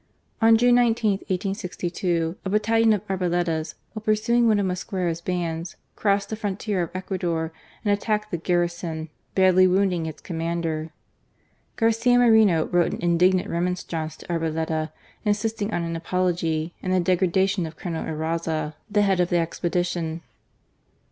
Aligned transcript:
On 0.41 0.57
June 0.57 0.73
19, 0.73 1.11
1862, 1.29 2.35
a 2.43 2.49
batallion 2.49 2.91
of 2.91 3.07
Arboleda's 3.07 3.75
while 3.93 4.03
pursu 4.03 4.33
ing 4.33 4.47
one 4.47 4.59
of 4.59 4.65
Mosquera's 4.65 5.21
bands, 5.21 5.75
crossed 5.95 6.29
the 6.29 6.35
frontier 6.35 6.81
of 6.81 6.89
Ecuador 6.95 7.53
and 7.85 7.93
attacked 7.93 8.31
the 8.31 8.37
garrison, 8.37 9.09
badly 9.35 9.67
wounding 9.67 10.07
its 10.07 10.19
commander. 10.19 10.89
Garcia 11.75 12.17
Moreno 12.17 12.65
wrote 12.65 12.91
an 12.95 12.99
indignant 13.03 13.47
remonstrance 13.47 14.17
to 14.17 14.25
Arboleda, 14.25 14.91
insisting 15.23 15.71
on 15.71 15.83
an 15.83 15.95
apology 15.95 16.73
and 16.81 16.91
the 16.91 16.99
degradation 16.99 17.67
of 17.67 17.75
Colonel 17.77 18.03
Eraza, 18.03 18.09
THE 18.09 18.23
DEFEAT 18.23 18.39
OF 18.39 18.49
TULCAN. 18.49 18.53
127 18.57 18.73
the 18.89 19.01
head 19.03 19.19
of 19.19 19.29
the 19.29 19.37
expedition. 19.37 20.21